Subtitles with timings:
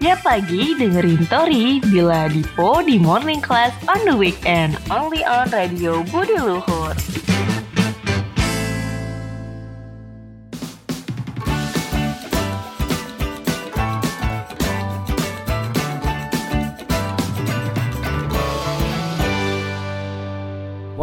[0.00, 4.80] Tiap pagi dengerin Tori bila Dipo di morning class on the weekend.
[4.88, 6.96] Only on Radio Budi Luhur.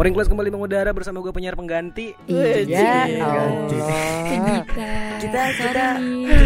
[0.08, 2.16] Morning Class kembali mengudara bersama gue penyiar pengganti.
[2.24, 2.64] Iya,
[3.20, 3.44] Allah.
[5.20, 5.86] Kita Kita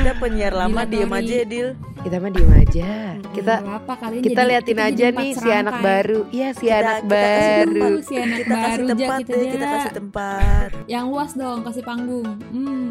[0.02, 1.68] kita penyiar lama Gila, diem aja ya, Dil.
[2.02, 2.90] Kita mah diem aja.
[3.30, 6.26] Kita apa kalian kita liatin kita aja nih si anak baru.
[6.34, 7.86] Iya si Kita- anak baru.
[7.86, 10.68] Lu si anak Kita kasih tempat kita deh, kita kasih tempat.
[10.90, 12.28] Yang luas dong, kasih panggung.
[12.50, 12.90] Hmm.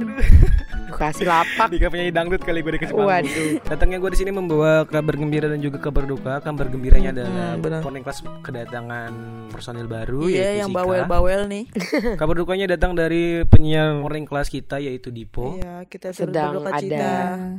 [0.92, 1.68] Gua kasih lapak.
[1.70, 3.08] Dika penyanyi dangdut kali gue dikasih panggung.
[3.10, 3.52] Waduh.
[3.66, 6.34] Datangnya gue di sini membawa kabar gembira dan juga kabar duka.
[6.40, 7.80] Kabar gembiranya adalah Hmm.
[7.82, 9.12] Morning Class kedatangan
[9.50, 11.66] personil baru Iya, yaitu yang bawel-bawel nih.
[12.20, 15.56] Kabar dukanya datang dari penyiar Morning Class kita yaitu Dipo.
[15.56, 16.80] Iya, kita turut Sedang berduka ada.
[16.80, 17.14] cita.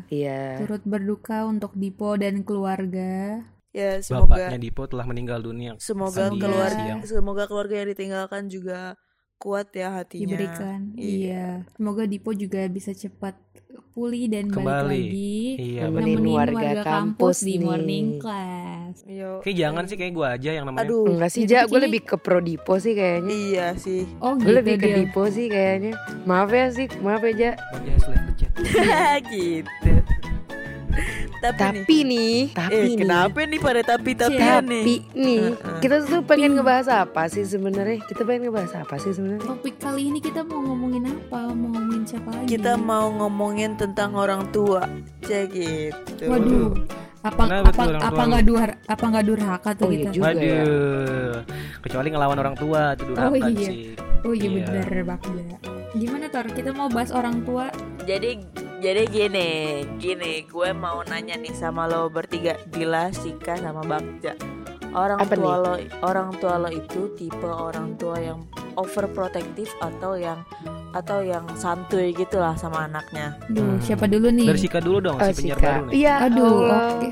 [0.08, 0.42] Iya.
[0.60, 3.40] Turut berduka untuk Dipo dan keluarga.
[3.70, 5.72] Ya, semoga Bapaknya Dipo telah meninggal dunia.
[5.78, 7.00] semoga keluarga Siang.
[7.08, 9.00] semoga keluarga yang ditinggalkan juga
[9.42, 10.22] kuat ya hatinya.
[10.30, 10.80] Diberikan.
[10.94, 11.02] Iya.
[11.02, 11.46] Iya.
[11.74, 13.34] Semoga Dipo juga bisa cepat
[13.92, 14.88] pulih dan balik Kembali.
[14.88, 15.36] lagi.
[15.58, 18.94] Iya, Nemenin warga warga, kampus kampus di morning class.
[19.04, 19.30] Iya.
[19.44, 20.86] Kayak jangan sih kayak gue aja yang namanya.
[20.86, 21.04] Aduh.
[21.10, 21.60] Enggak sih, Ya, Ja.
[21.66, 23.34] Gue lebih ke pro Dipo sih kayaknya.
[23.34, 24.06] Iya sih.
[24.22, 24.96] Oh Gue gitu lebih ke Dil.
[25.02, 25.92] Dipo sih kayaknya.
[26.24, 27.52] Maaf ya sih, maaf ya Ja.
[28.38, 29.20] Chat.
[29.34, 29.68] gitu.
[31.42, 32.96] Tapi, nih, Tapi nih, tapi eh nih.
[32.96, 34.82] kenapa nih pada tapi tapi Tapi nih?
[35.12, 35.78] nih, Heeh.
[35.80, 37.98] kita tuh pengen ngebahas apa sih sebenarnya?
[38.00, 39.42] Kita pengen ngebahas apa sih sebenarnya?
[39.44, 41.50] Topik kali ini kita mau ngomongin apa?
[41.50, 42.46] Mau ngomongin siapa lagi?
[42.48, 44.86] Kita mau ngomongin tentang orang tua.
[45.20, 46.24] Cek gitu.
[46.24, 46.70] Waduh.
[47.22, 50.10] Apa Kenapa apa apa nggak dur apa nggak durhaka tuh Oh, iya kita?
[50.12, 50.26] juga.
[50.26, 50.30] ya.
[50.32, 51.34] Waduh.
[51.80, 53.66] Kecuali ngelawan orang tua itu durhaka Oh, iya.
[53.66, 53.82] sih.
[54.22, 54.54] Oh iya Iya.
[54.62, 55.56] bener Bagja.
[55.92, 56.46] Gimana Tor?
[56.48, 57.66] Kita mau bahas orang tua.
[58.02, 58.42] Jadi
[58.82, 59.48] jadi gini,
[59.96, 64.34] gini, gue mau nanya nih sama lo bertiga, Dila, Sika, sama Bagja.
[64.92, 68.44] Orang Apa tua lo, orang tua lo itu tipe orang tua yang
[68.76, 70.44] overprotective atau yang
[70.92, 73.40] atau yang santuy gitu lah sama anaknya.
[73.48, 73.80] Duh, Hmm.
[73.80, 74.52] siapa dulu nih?
[74.52, 75.92] Dari Sika dulu dong, Oh, si penyiar baru nih.
[75.96, 76.80] Iya, Aduh, Allah.
[76.92, 77.08] oke.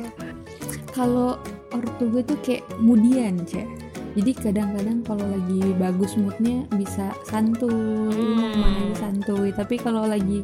[0.92, 1.30] Kalau
[1.70, 3.64] ortu gue tuh kayak mudian, Cek.
[4.10, 7.70] Jadi kadang-kadang kalau lagi bagus moodnya bisa santuy,
[8.10, 9.48] lu mau ke mana santuy.
[9.54, 10.42] Tapi kalau lagi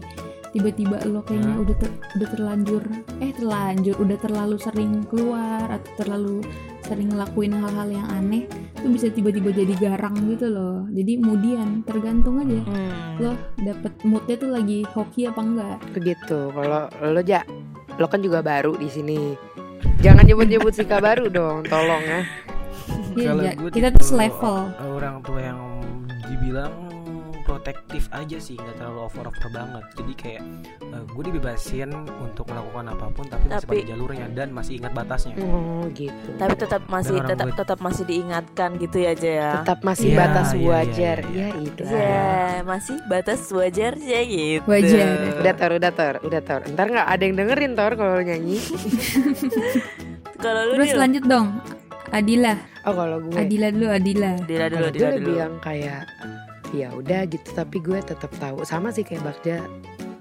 [0.50, 1.62] tiba-tiba lo kayaknya Hah?
[1.62, 2.82] udah ter- udah terlanjur,
[3.18, 6.36] eh terlanjur, udah terlalu sering keluar atau terlalu
[6.80, 10.86] sering ngelakuin hal-hal yang aneh, tuh bisa tiba-tiba jadi garang gitu loh.
[10.88, 13.18] Jadi mudian, tergantung aja Hmm.
[13.18, 15.76] lo dapet moodnya tuh lagi hoki apa enggak.
[15.90, 16.38] begitu.
[16.48, 17.42] Kalau lo ja,
[17.96, 19.34] lo kan juga baru di sini.
[19.98, 22.20] Jangan nyebut-nyebut Sika baru dong, tolong ya.
[23.16, 24.70] Iya, kita tuh selevel.
[24.78, 25.58] Orang tua yang
[26.28, 26.70] dibilang
[27.66, 29.82] protektif aja sih, nggak terlalu over over banget.
[29.92, 30.42] Jadi kayak
[30.86, 35.34] gue dibebasin untuk melakukan apa pun, tapi, masih Tapi- pada jalurnya dan masih ingat batasnya.
[35.42, 36.30] Oh gitu.
[36.38, 39.50] Tapi tetap masih Dan tetap gue- tetap masih diingatkan gitu ya aja ya.
[39.58, 41.18] Tetap masih Iya, batas iya, wajar.
[41.26, 41.66] iya, Ya iya.
[41.66, 41.82] itu.
[41.82, 42.30] Ya,
[42.62, 44.62] masih batas wajar ya gitu.
[44.64, 45.06] Wajar.
[45.36, 46.60] Udah tor, udah tor, udah tor.
[46.70, 48.58] Ntar nggak ada yang dengerin tor kalau lo nyanyi.
[50.36, 51.00] Kalau lu Terus Dil?
[51.00, 51.46] lanjut dong.
[52.06, 52.54] Adila,
[52.84, 54.30] Oh kalau gue, Adila dulu Adila.
[54.38, 55.42] Dila dulu, kalau gue Dila lebih dulu.
[55.42, 56.00] yang kayak
[56.72, 57.48] ya udah gitu.
[57.52, 59.62] Tapi gue tetap tahu sama sih kayak Bagja.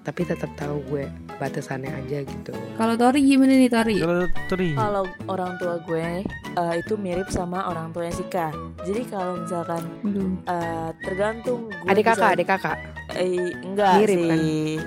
[0.01, 2.53] Tapi tetap tahu gue batasannya aja gitu.
[2.77, 3.97] Kalau Tori gimana nih Tori?
[3.97, 6.21] Kalau Tori, Kalau orang tua gue
[6.53, 8.53] eh, itu mirip sama orang tuanya Sika.
[8.85, 10.29] Jadi kalau misalkan Aduh.
[10.45, 12.77] eh, tergantung gue Adik bisa- kakak, adik kakak.
[13.11, 14.37] Eh, enggak Mirip, kan?
[14.37, 14.77] sih.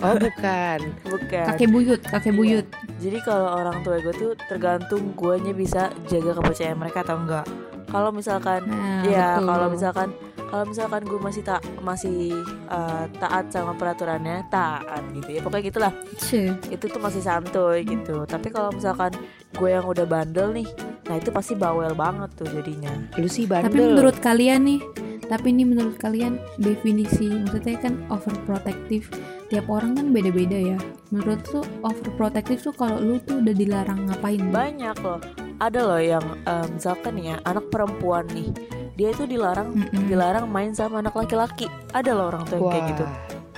[0.00, 0.78] Oh bukan.
[1.04, 1.46] Bukan.
[1.46, 2.66] Kakek buyut, kakek buyut.
[2.96, 7.44] Jadi kalau orang tua gue tuh tergantung guanya bisa jaga kepercayaan mereka atau enggak.
[7.84, 10.08] Kalau misalkan Nah, ya kalau misalkan
[10.50, 12.34] kalau misalkan gue masih tak masih
[12.68, 16.52] eh, taat sama peraturannya taat gitu ya pokoknya gitulah Cih.
[16.68, 19.14] itu tuh masih santuy gitu tapi kalau misalkan
[19.54, 20.66] gue yang udah bandel nih
[21.06, 23.70] nah itu pasti bawel banget tuh jadinya Lu sih bandel.
[23.70, 24.80] Tapi menurut kalian nih,
[25.26, 29.10] tapi ini menurut kalian definisi maksudnya kan overprotective
[29.50, 30.78] tiap orang kan beda-beda ya.
[31.10, 34.42] Menurut tuh overprotective tuh kalau lu tuh udah dilarang ngapain?
[34.54, 35.20] banyak loh
[35.60, 38.48] ada loh yang eh, misalkan ya anak perempuan nih
[38.92, 40.06] dia itu dilarang Mm-mm.
[40.06, 43.06] dilarang main sama anak laki-laki ada loh orang tua yang Wah, kayak gitu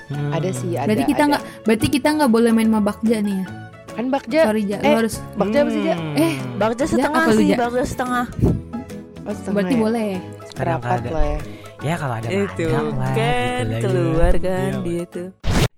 [0.03, 0.29] Hmm.
[0.29, 0.75] ada sih.
[0.75, 3.45] Ada, Berarti kita nggak, berarti kita nggak boleh main sama Bagja nih ya.
[3.89, 4.39] kan Bagja.
[4.43, 5.15] Sorry Ja, lu eh, harus.
[5.33, 5.95] Bagja apa sih Ja?
[6.13, 7.57] Eh, Bagja setengah lu, sih Ja?
[7.57, 8.25] Bagja setengah
[9.23, 9.79] Oh, setengah Berarti ya?
[9.79, 10.11] boleh.
[10.53, 11.39] Rapat lah ya.
[11.81, 13.79] Ya kalau ada itu lah, kan gitu ya.
[13.81, 15.27] keluar kan Iya, dia tuh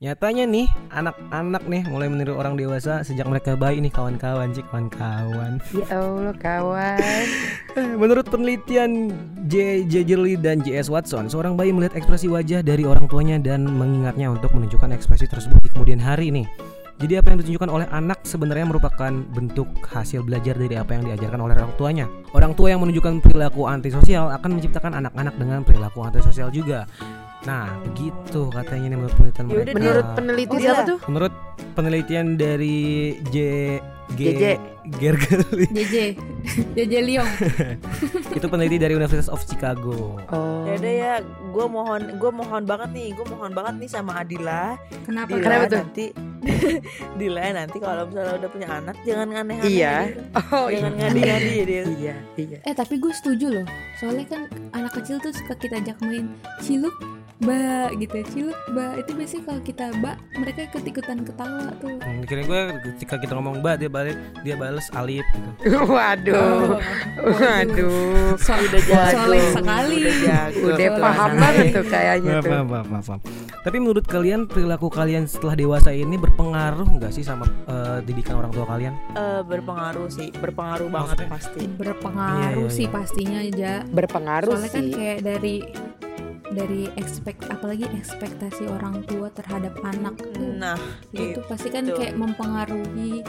[0.03, 5.63] Nyatanya nih anak-anak nih mulai meniru orang dewasa sejak mereka bayi nih kawan-kawan sih kawan-kawan.
[5.71, 7.00] Ya Allah kawan.
[7.75, 9.12] Eh, Menurut penelitian
[9.51, 9.83] J.
[9.88, 10.07] J.
[10.07, 10.88] Jerly dan J.S.
[10.88, 15.59] Watson, seorang bayi melihat ekspresi wajah dari orang tuanya dan mengingatnya untuk menunjukkan ekspresi tersebut
[15.59, 16.48] di kemudian hari nih.
[17.03, 21.39] Jadi apa yang ditunjukkan oleh anak sebenarnya merupakan bentuk hasil belajar dari apa yang diajarkan
[21.44, 22.07] oleh orang tuanya.
[22.31, 26.88] Orang tua yang menunjukkan perilaku antisosial akan menciptakan anak-anak dengan perilaku antisosial juga.
[27.45, 29.77] Nah, begitu katanya nih menurut penelitian Yaudah, mereka.
[29.77, 30.89] Menurut peneliti Oh, siapa iya.
[30.89, 30.97] tuh?
[31.06, 31.33] Menurut
[31.71, 32.77] penelitian dari
[33.25, 33.38] J
[34.12, 34.44] G JJ.
[34.95, 35.95] Gergely JJ
[36.77, 37.31] JJ Leong
[38.31, 40.21] itu peneliti dari University of Chicago.
[40.30, 40.62] Oh.
[40.63, 44.77] Ya udah ya, gue mohon, gue mohon banget nih, gue mohon banget nih sama Adila.
[45.01, 45.80] kenapa Dila Kenapa tuh?
[45.81, 46.06] nanti,
[47.19, 49.57] Dila nanti kalau misalnya udah punya anak jangan aneh-aneh.
[49.65, 49.95] Iya.
[50.51, 51.01] Oh Jangan iya.
[51.01, 51.83] ngadi-ngadi dia.
[51.88, 52.57] Iya, iya.
[52.62, 53.65] Eh tapi gue setuju loh
[53.95, 54.41] Soalnya kan
[54.71, 56.94] anak kecil tuh suka kita ajak main Ciluk
[57.37, 62.41] Ba gitu Ciluk ba Itu biasanya kalau kita ba Mereka ikut-ikutan ketawa tuh Hmm, kira
[62.41, 65.49] gue ketika kita ngomong mbak dia balik dia bales alif gitu.
[65.91, 66.79] Waduh.
[67.19, 68.37] Waduh.
[68.37, 69.35] So, Udah jago.
[69.51, 70.59] sekali Udah jago.
[70.65, 72.51] Udah tuh paham banget tuh kayaknya Maaf, tuh.
[72.51, 73.21] maaf, maaf, maaf, maaf.
[73.59, 78.51] Tapi menurut kalian perilaku kalian setelah dewasa ini berpengaruh nggak sih sama eh, didikan orang
[78.51, 78.93] tua kalian?
[79.11, 81.65] Eh, berpengaruh sih, berpengaruh banget pasti.
[81.67, 82.93] Berpengaruh Iya, iya, sih iya.
[82.93, 84.93] pastinya aja Berpengaruh Soalnya kan sih.
[84.93, 85.55] kayak dari
[86.53, 90.53] dari ekspek apalagi ekspektasi orang tua terhadap anak tuh.
[90.53, 90.77] Nah,
[91.09, 93.25] itu pasti kan kayak mempengaruhi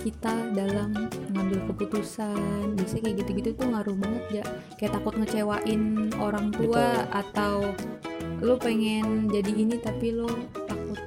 [0.00, 0.92] kita dalam
[1.32, 2.76] mengambil keputusan.
[2.76, 4.44] Biasanya kayak gitu-gitu tuh ngaruh banget ya
[4.76, 5.82] kayak takut ngecewain
[6.16, 7.72] orang tua atau
[8.44, 10.28] lu pengen jadi ini tapi lo
[10.68, 11.00] takut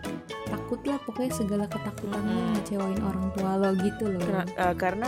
[0.48, 2.54] takut lah pokoknya segala ketakutan lo Mm-mm.
[2.58, 4.22] ngecewain orang tua lo gitu loh.
[4.24, 5.08] Kena- eh, karena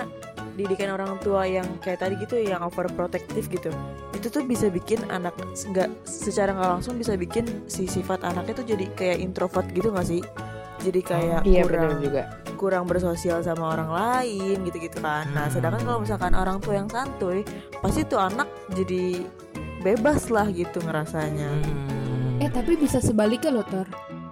[0.54, 3.72] didikan orang tua yang kayak tadi gitu yang overprotective gitu
[4.20, 5.32] itu tuh bisa bikin anak
[5.66, 10.04] nggak secara nggak langsung bisa bikin si sifat anaknya tuh jadi kayak introvert gitu nggak
[10.06, 10.20] sih
[10.80, 12.24] jadi kayak Iya kurang juga.
[12.56, 15.56] kurang bersosial sama orang lain gitu-gitu kan nah Hmm.
[15.56, 17.48] sedangkan kalau misalkan orang tua yang santuy
[17.80, 19.24] pasti tuh anak jadi
[19.80, 22.40] bebas lah gitu ngerasanya Hmm.
[22.40, 23.88] eh tapi bisa sebaliknya loh Tor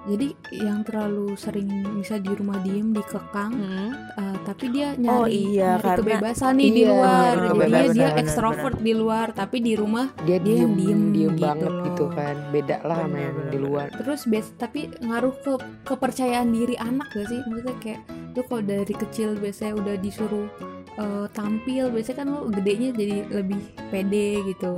[0.07, 0.27] jadi
[0.57, 3.91] yang terlalu sering bisa di rumah diem dikekang Hmm.
[4.13, 7.59] Uh, tapi dia nyari, Oh iya, nyari karena- kebebasan nih di Iya, luar benar, jadi
[7.59, 11.43] benar, dia, benar, ekstrovert di luar tapi di rumah Dia Dia diem, diem diem gitu
[11.43, 11.83] banget loh.
[11.85, 12.35] gitu kan.
[12.49, 13.87] Beda lah sama yang di luar.
[13.93, 15.53] terus bes tapi ngaruh ke
[15.85, 18.01] kepercayaan diri anak gak sih maksudnya kayak
[18.31, 20.47] lu kalau dari kecil biasanya udah disuruh
[20.95, 24.73] uh, tampil biasanya kan lu gedenya jadi lebih pede gitu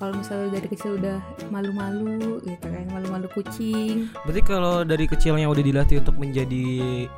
[0.00, 1.20] kalau misalnya dari kecil udah
[1.52, 6.64] malu-malu gitu kan malu-malu kucing Berarti kalau dari kecilnya udah dilatih untuk menjadi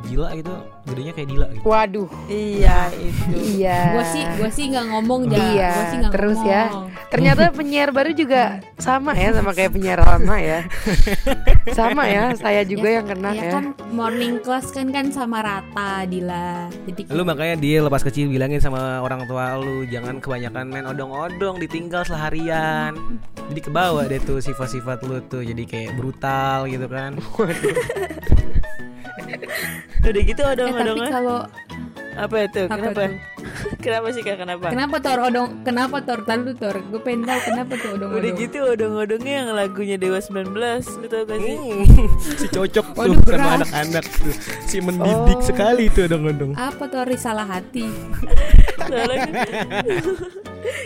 [0.05, 0.51] gila gitu,
[0.91, 1.63] gedenya kayak gila gitu.
[1.63, 2.11] Waduh.
[2.27, 3.79] iya itu Iya.
[3.95, 6.63] gua sih gua sih nggak ngomong ya Iya, gua sih terus ya.
[6.69, 6.87] ngomong.
[7.07, 8.43] Ternyata penyiar baru juga
[8.77, 10.67] sama ya sama kayak penyiar lama ya.
[11.79, 13.51] sama ya, saya juga yang kena ya ya.
[13.53, 13.65] kan
[13.95, 18.99] morning class kan kan sama rata Dila jadi Lu makanya dia lepas kecil bilangin sama
[18.99, 22.72] orang tua lu jangan kebanyakan main odong-odong ditinggal seharian.
[23.43, 27.13] Jadi kebawa deh tuh sifat-sifat lu tuh jadi kayak brutal gitu kan.
[30.03, 31.39] udah gitu eh tapi odong-odongnya kalau
[32.13, 32.63] apa itu?
[32.67, 33.01] Apa kenapa?
[33.01, 33.11] tuh?
[33.85, 34.37] kenapa sih kak?
[34.37, 34.65] Kenapa?
[34.69, 38.37] Kenapa tor odong kenapa tor tahu tor gue pengen tahu kenapa tuh odong Udah odong
[38.37, 40.53] gitu odong-odongnya yang lagunya Dewa 19
[41.01, 41.57] Lu tau gak sih?
[42.43, 44.35] si cocok tuh Waduh, sama anak-anak tuh.
[44.67, 45.45] Si mendidik Oh.
[45.47, 46.53] sekali tuh odong-odong.
[46.53, 47.87] apa tor salah hati.
[48.83, 49.31] Soalnya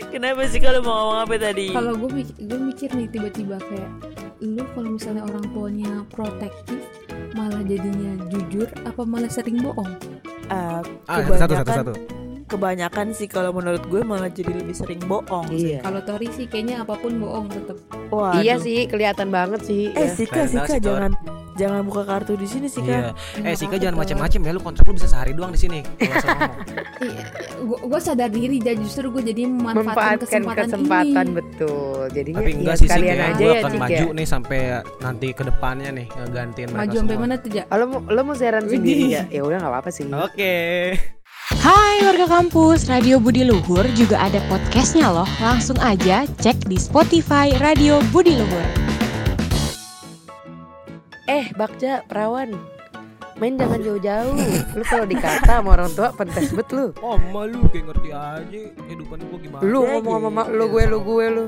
[0.08, 1.66] Kenapa sih kalau mau ngomong apa tadi?
[1.70, 3.90] kalau gue mikir, gue mikir nih tiba-tiba kayak
[4.38, 6.80] lu kalau misalnya orang tuanya protektif
[7.32, 9.92] malah jadinya jujur apa malah sering bohong
[10.46, 11.92] Ah, Ah, kebanyakan, satu satu satu.
[12.46, 15.80] kebanyakan sih kalau menurut gue malah jadi lebih sering bohong sih Iya.
[15.82, 17.76] kalau Tori sih kayaknya apa pun bohong tetap.
[18.38, 19.90] Iya sih, kelihatan banget sih.
[19.90, 20.14] Eh ya.
[20.14, 21.10] Sika, Sika jangan
[21.56, 22.86] jangan buka kartu di sini Sika.
[22.86, 23.00] Iya.
[23.40, 25.80] Nggak Eh Sika jangan macam-macam ya lu kontrak lu bisa sehari doang di sini.
[26.96, 27.22] Iya
[27.66, 32.00] gue sadar diri dan justru gue jadi memanfaatkan memanfaatkan kesempatan, kesempatan, ini betul.
[32.12, 33.24] Jadinya Tapi ya enggak sih Sik sekalian ya.
[33.26, 34.16] aja Gua ya akan maju ya.
[34.16, 34.60] nih sampai
[35.00, 38.20] nanti ke depannya nih ngegantiin mereka maju sampai mana tuh ja Oh, lo mau lo
[38.22, 39.22] mau siaran sendiri ya?
[39.28, 40.06] Ya udah nggak apa-apa sih.
[40.06, 40.54] Oke.
[41.56, 45.26] Hai warga kampus, Radio Budi Luhur juga ada podcastnya loh.
[45.38, 48.85] Langsung aja cek di Spotify Radio Budi Luhur.
[51.36, 52.48] Eh, Bakja, perawan.
[53.36, 54.40] Main jangan jauh-jauh.
[54.72, 56.96] Lu kalau dikata sama orang tua pentes bet lu.
[57.04, 59.60] Oh, malu kayak ngerti aja kehidupan gua gimana.
[59.60, 61.44] Lu ngomong sama iya, mak lu gue lu gue lu.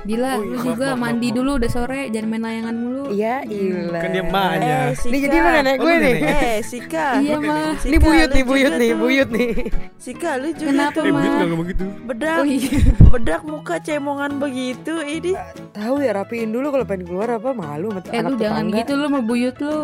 [0.00, 1.36] Dila Oh, iya, lu maaf, juga maaf, mandi maaf.
[1.36, 3.98] dulu udah sore jangan main layangan mulu Iya, ilah.
[3.98, 4.76] Kan dia emaknya.
[4.92, 5.08] Eh.
[5.08, 6.14] Ini jadi lu nenek Oh, gue nih.
[6.20, 7.06] Eh, Sika.
[7.18, 9.50] iya mah Ini buyut nih, buyut juga nih, buyut nih.
[9.96, 11.02] Sika, lu juga Kenapa, tuh.
[11.02, 11.18] Eh, Ma?
[11.18, 11.84] Buyut nggak ngomong gitu.
[12.04, 12.70] Bedak, oh iya
[13.08, 15.32] bedak muka cemongan begitu ini.
[15.72, 18.92] Tahu ya rapiin dulu kalau pengen keluar apa malu sama eh anak lu jangan gitu
[18.92, 19.76] lu mau buyut lu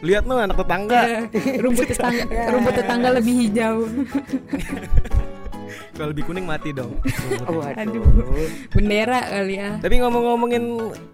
[0.00, 1.00] Lihat lu anak tetangga.
[1.62, 3.76] rumput tetangga rumput tetangga lebih hijau
[5.94, 6.98] Kalau lebih kuning mati dong.
[7.46, 7.78] Oh, waduh.
[7.80, 8.02] Aduh.
[8.68, 10.64] bendera kali ya Tapi ngomong-ngomongin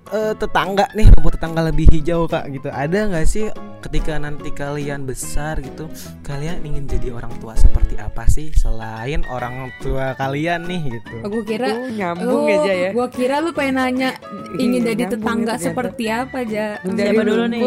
[0.08, 2.68] eh, tetangga nih, rumput tetangga lebih hijau kak gitu.
[2.68, 5.88] Ada nggak sih ketika nanti kalian besar gitu
[6.20, 11.42] kalian ingin jadi orang tua seperti apa sih selain orang tua kalian nih gitu gue
[11.42, 12.90] kira Oh, nyambung aja ya.
[12.92, 14.10] Gue kira lu pengen nanya
[14.56, 15.64] ingin Iya, jadi tetangga ya ternyata.
[15.64, 16.64] seperti apa aja.
[16.82, 17.60] Siapa dulu nih?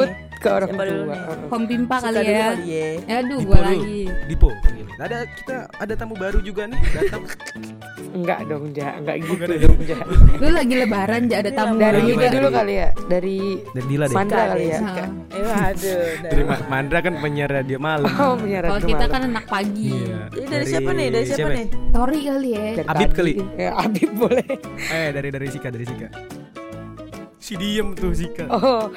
[0.44, 1.08] Ke orang Siapa dulu tua.
[1.08, 1.22] nih?
[1.48, 2.44] Home pimpa Suka kali dulu ya.
[2.46, 2.88] kali ya.
[3.16, 3.64] Aduh, Dipo gue dulu.
[3.66, 4.02] lagi.
[4.28, 4.82] Dipo panggil.
[4.96, 7.24] ada kita ada tamu baru juga nih datang
[8.14, 8.94] Enggak dong, Ja.
[8.96, 9.58] Enggak gitu Bukan ya?
[9.60, 9.98] dong, Ja.
[10.40, 12.90] Lu lagi lebaran ja ada tamu Dari dari- dulu kali ya.
[13.04, 14.80] Dari dari Dila deh Mandra kali ya.
[14.80, 16.04] Nah, Eh waduh.
[16.22, 19.92] dari Ma- Mandra kan penyiar radio malam Oh, menyiar Kalau kita kan anak pagi.
[19.98, 20.20] Iya.
[20.30, 21.08] Ini dari siapa nih?
[21.10, 21.68] Dari siapa nih?
[21.90, 22.66] Tori kali ya.
[22.76, 23.34] Dari Abib kali.
[23.56, 24.46] Ya, Abib boleh.
[24.88, 26.08] eh dari dari Sika dari Sika
[27.38, 28.88] si diem tuh Sika Oh,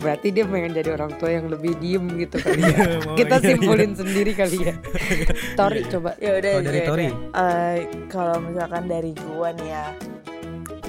[0.00, 2.72] berarti dia pengen jadi orang tua yang lebih diem gitu kali ya.
[2.72, 2.88] Iya,
[3.20, 4.74] Kita iya, simpulin sendiri kali ya.
[5.60, 6.16] Tori coba.
[6.16, 6.52] Ya udah.
[6.56, 7.06] Oh, dari ya Tori.
[7.12, 7.76] Eh,
[8.08, 9.86] kalau misalkan dari gua nih ya,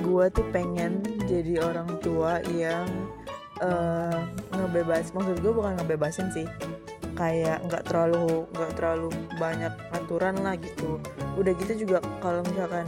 [0.01, 2.87] gua tuh pengen jadi orang tua yang
[3.61, 4.17] eh
[4.55, 5.11] ngebebas.
[5.11, 6.47] Maksud gua bukan ngebebasin sih,
[7.13, 10.97] kayak nggak terlalu nggak terlalu banyak aturan lah gitu.
[11.35, 12.87] Udah gitu juga kalau misalkan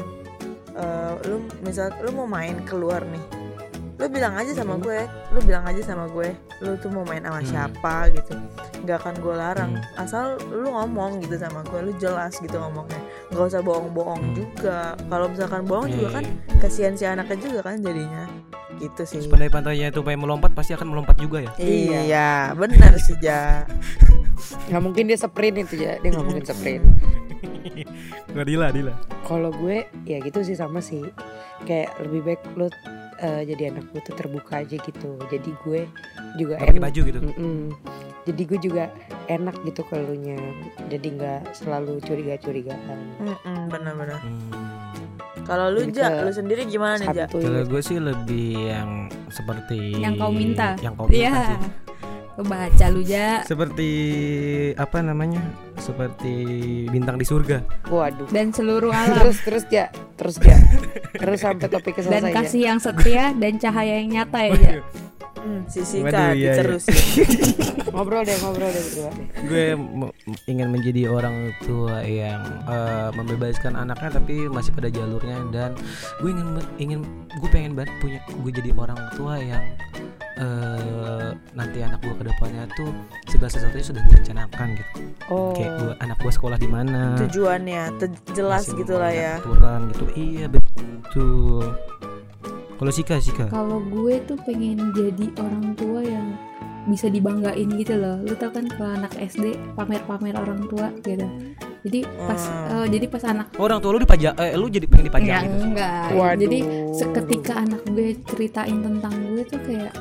[0.73, 3.23] eh, lu misal lu mau main keluar nih,
[3.93, 4.83] lu bilang aja sama Hmm.
[4.83, 4.99] gue,
[5.31, 7.47] lu bilang aja sama gue, lu tuh mau main sama Hmm.
[7.47, 8.33] siapa gitu
[8.83, 10.01] nggak akan gue larang Hmm.
[10.01, 12.99] asal lu ngomong gitu sama gue lu jelas gitu ngomongnya
[13.31, 14.35] nggak usah bohong-bohong Hmm.
[14.35, 16.59] juga kalau misalkan bohong Iya, juga iya, kan iya.
[16.59, 18.23] kasihan si anaknya juga kan jadinya
[18.75, 23.15] gitu sih Terus pandai-pandainya itu pengen melompat pasti akan melompat juga ya iya benar sih
[23.17, 23.63] ja
[24.67, 25.95] Nggak mungkin dia sprint itu ya.
[25.99, 26.83] Dia nggak mungkin sprint.
[28.33, 31.03] nggak Dila Dila Kalau gue ya gitu sih sama sih.
[31.63, 32.67] Kayak lebih baik lu
[33.23, 35.09] eh, jadi anak gue tuh terbuka aja gitu.
[35.25, 35.81] Jadi gue
[36.35, 36.83] juga enak.
[36.83, 37.59] baju gitu Mm-mm.
[38.23, 38.83] Jadi gue juga
[39.25, 40.39] enak gitu ke elunya.
[40.87, 42.99] Jadi nggak selalu curiga-curigaan.
[43.17, 44.51] Mm-mm, benar-benar Hmm.
[45.43, 47.25] kalau lu ja lu sendiri gimana nih ja.
[47.27, 48.91] Kalau gue sih lebih yang
[49.27, 50.67] seperti Yang kau minta.
[50.79, 51.35] Yang kau minta Iya.
[51.49, 51.59] sih.
[52.33, 53.29] Kebaca lu ja.
[53.43, 53.89] Seperti
[54.73, 55.43] apa namanya?
[55.77, 56.33] Seperti
[56.87, 57.61] bintang di surga.
[57.85, 58.25] Waduh.
[58.31, 59.19] Dan seluruh alam.
[59.19, 59.91] Terus terus ya,
[60.23, 60.57] terus ya.
[61.19, 62.35] Terus sampai topik dan selesai ya.
[62.39, 64.73] kasih yang setia dan cahaya yang nyata ya ja.
[65.43, 66.53] hmm, si Waduh, Sika iya, iya.
[66.55, 66.83] terus
[67.93, 69.11] Ngobrol deh, ngobrol deh berdua
[69.45, 69.65] gue
[70.49, 75.77] ingin menjadi orang tua yang eh, membebaskan anaknya tapi masih pada jalurnya dan
[76.17, 76.47] gue ingin
[76.81, 76.99] ingin
[77.37, 79.61] gue pengen banget punya gue jadi orang tua yang
[80.33, 82.89] eh nanti anak gue ke depannya tuh
[83.29, 84.91] segala sesuatunya sudah direncanakan gitu.
[85.29, 85.53] Oh.
[85.53, 87.15] kayak gue anak gue sekolah di mana.
[87.21, 89.33] Tujuannya te- jelas masih gitu lah banyak ya.
[89.39, 90.05] aturan gitu.
[90.17, 91.63] Iya betul.
[92.73, 93.45] Kalau Sika Sika?
[93.47, 96.35] Kalau gue tuh pengen jadi orang tua yang
[96.89, 98.19] bisa dibanggain gitu loh.
[98.19, 101.23] Lu tau kan kalau anak SD pamer-pamer orang tua gitu.
[101.83, 102.71] Jadi pas Hmm.
[102.73, 105.65] eh, jadi pas anak orang tua lu dipajak eh lu jadi pengen dipajak enggak gitu
[105.65, 106.05] enggak.
[106.13, 106.39] Waduh.
[106.39, 106.59] Jadi
[106.91, 109.93] seketika anak gue ceritain tentang gue tuh kayak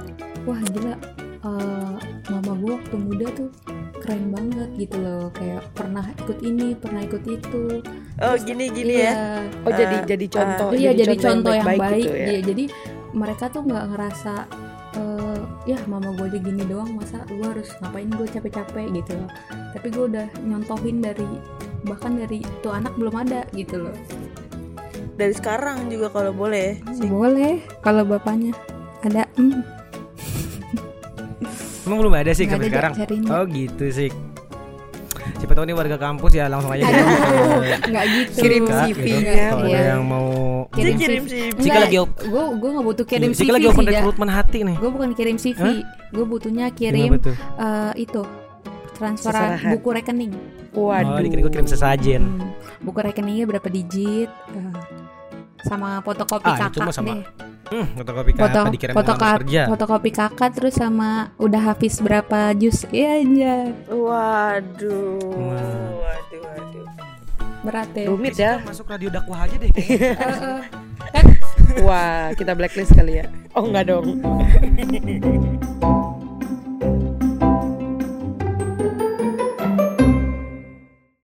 [0.43, 0.95] wah gila
[1.43, 1.95] eh,
[2.29, 3.49] mama gue waktu muda tuh
[3.99, 7.63] keren banget gitu loh kayak pernah ikut ini pernah ikut itu
[8.17, 9.11] oh gini gini Iya.
[9.11, 9.15] ya
[9.63, 10.69] Oh jadi Eh, jadi contoh.
[10.73, 12.27] iya jadi contoh yang baik, baik-baik gitu ya.
[12.29, 12.65] Iya, jadi
[13.13, 14.35] mereka tuh nggak ngerasa
[14.93, 19.31] eh, ya mama gue aja gini doang masa gue harus ngapain gue capek-capek gitu loh
[19.73, 21.27] tapi gue udah nyontohin dari
[21.83, 23.97] bahkan dari tuh anak belum ada gitu loh.
[25.13, 28.55] Dari sekarang juga kalau boleh si boleh kalau bapaknya
[29.03, 29.61] ada hmm,
[31.85, 32.93] emang belum ada sih sampai ada sekarang?
[32.97, 34.11] cariin oh gitu sih.
[35.39, 36.87] Siapa tahu nih warga kampus ya langsung aja
[37.91, 38.39] nggak gitu.
[38.47, 38.87] Kirim CV-nya.
[38.87, 39.51] gitu.
[39.51, 40.29] kalau ada yang mau
[40.71, 41.35] kirim kirim CV.
[41.35, 44.01] sih Enggak, lagi gue gue nggak butuh kirim CV lagi open sih Ja.
[44.01, 44.77] rekrutmen hati nih.
[44.79, 45.61] Gue bukan kirim CV
[46.13, 47.19] gue butuhnya kirim
[47.59, 48.23] eh, itu
[49.03, 49.71] transferan Seserahan.
[49.75, 50.33] buku rekening
[50.71, 51.11] Waduh.
[51.11, 54.73] oh dikira gue kirim sesajen Hmm, buku rekeningnya berapa digit eh,
[55.61, 57.23] sama fotokopi Ah, itu kakak mah sama deh
[57.65, 61.99] hmm fotokopi foto apa dikira mau foto ngelamar kerja fotokopi kakak terus sama udah habis
[61.99, 63.57] berapa jus iya iya
[63.87, 65.59] waduh Wah.
[65.99, 66.87] waduh waduh
[67.63, 68.53] berat ya Rumit ya.
[68.61, 69.71] Masuk radio dakwah aja deh
[71.13, 71.27] Eh, eh.
[71.81, 73.27] Wah, kita blacklist kali ya.
[73.53, 74.19] Oh enggak dong.